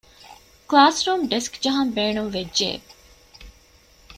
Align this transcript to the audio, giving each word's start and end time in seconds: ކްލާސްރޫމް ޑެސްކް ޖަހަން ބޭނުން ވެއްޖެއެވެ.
ކްލާސްރޫމް 0.69 1.23
ޑެސްކް 1.31 1.57
ޖަހަން 1.63 1.91
ބޭނުން 1.95 2.31
ވެއްޖެއެވެ. 2.35 2.89